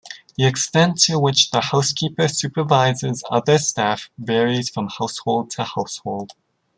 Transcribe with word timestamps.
The 0.35 0.45
extent 0.47 0.97
to 1.01 1.19
which 1.19 1.51
the 1.51 1.61
housekeeper 1.61 2.27
supervises 2.27 3.23
other 3.29 3.59
staff 3.59 4.09
varies 4.17 4.67
from 4.67 4.87
household 4.89 5.51
to 5.51 5.63
household. 5.63 6.31